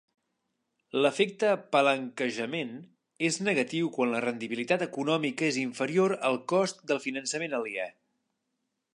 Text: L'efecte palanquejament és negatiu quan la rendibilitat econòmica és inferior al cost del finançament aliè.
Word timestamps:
L'efecte 1.05 1.49
palanquejament 1.75 2.71
és 3.27 3.37
negatiu 3.49 3.91
quan 3.97 4.13
la 4.13 4.21
rendibilitat 4.25 4.85
econòmica 4.85 5.47
és 5.49 5.59
inferior 5.65 6.15
al 6.31 6.39
cost 6.55 6.81
del 6.93 7.03
finançament 7.05 7.55
aliè. 7.59 7.87